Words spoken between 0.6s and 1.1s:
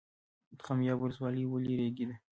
خمیاب